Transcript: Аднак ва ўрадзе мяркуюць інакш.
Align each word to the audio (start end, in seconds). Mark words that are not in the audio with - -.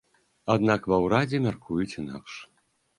Аднак 0.53 0.89
ва 0.93 0.97
ўрадзе 1.05 1.43
мяркуюць 1.47 1.95
інакш. 2.05 2.45